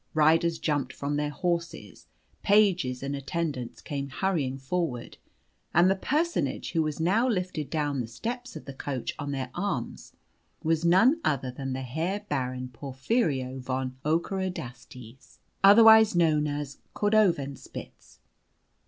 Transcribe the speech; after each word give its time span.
Riders 0.15 0.57
jumped 0.57 0.93
from 0.93 1.15
their 1.15 1.29
horses, 1.29 2.07
pages 2.41 3.03
and 3.03 3.15
attendants 3.15 3.81
came 3.83 4.09
hurrying 4.09 4.57
forward, 4.57 5.17
and 5.75 5.91
the 5.91 5.95
personage 5.95 6.71
who 6.71 6.81
was 6.81 6.99
now 6.99 7.27
lifted 7.27 7.69
down 7.69 8.01
the 8.01 8.07
steps 8.07 8.55
of 8.55 8.65
the 8.65 8.73
coach 8.73 9.13
on 9.19 9.29
their 9.29 9.51
arms 9.53 10.13
was 10.63 10.83
none 10.83 11.21
other 11.23 11.51
than 11.51 11.73
the 11.73 11.83
Herr 11.83 12.21
Baron 12.29 12.69
Porphyrio 12.69 13.59
von 13.59 13.95
Ockerodastes, 14.03 15.37
otherwise 15.63 16.15
known 16.15 16.47
as 16.47 16.79
Cordovanspitz. 16.95 18.17